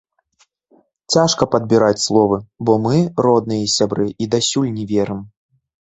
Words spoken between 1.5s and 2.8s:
падбіраць словы, бо